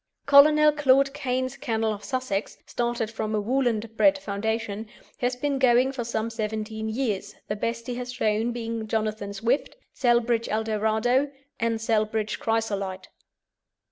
Colonel 0.25 0.71
Claude 0.71 1.13
Cane's 1.13 1.55
kennel 1.57 1.93
of 1.93 2.03
Sussex, 2.03 2.57
started 2.65 3.11
from 3.11 3.35
a 3.35 3.39
"Woolland 3.39 3.95
bred" 3.97 4.17
foundation, 4.17 4.87
has 5.19 5.35
been 5.35 5.59
going 5.59 5.91
for 5.91 6.03
some 6.03 6.31
seventeen 6.31 6.89
years, 6.89 7.35
the 7.47 7.55
best 7.55 7.85
he 7.85 7.93
has 7.97 8.11
shown 8.11 8.51
being 8.51 8.87
Jonathan 8.87 9.31
Swift, 9.31 9.75
Celbridge 9.93 10.47
Eldorado, 10.49 11.29
and 11.59 11.79
Celbridge 11.79 12.39
Chrysolite. 12.39 13.09